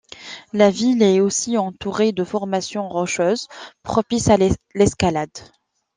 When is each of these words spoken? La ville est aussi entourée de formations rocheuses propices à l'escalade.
La 0.51 0.71
ville 0.71 1.03
est 1.03 1.19
aussi 1.19 1.59
entourée 1.59 2.11
de 2.11 2.23
formations 2.23 2.89
rocheuses 2.89 3.47
propices 3.83 4.29
à 4.29 4.37
l'escalade. 4.73 5.37